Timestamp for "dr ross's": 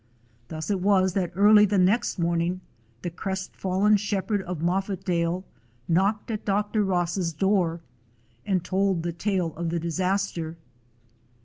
6.43-7.33